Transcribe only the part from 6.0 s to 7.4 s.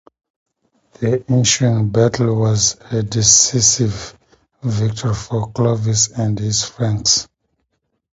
and his Franks.